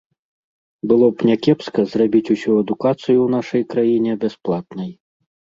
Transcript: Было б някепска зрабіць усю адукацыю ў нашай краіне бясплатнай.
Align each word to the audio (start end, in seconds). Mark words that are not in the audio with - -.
Было 0.91 1.07
б 1.17 1.27
някепска 1.31 1.81
зрабіць 1.93 2.31
усю 2.37 2.57
адукацыю 2.63 3.17
ў 3.23 3.29
нашай 3.37 3.61
краіне 3.75 4.11
бясплатнай. 4.25 4.91